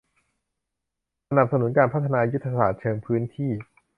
[1.29, 3.51] สนับสนุนการพัฒนายุทธศาสตร์เชิงพื้นที่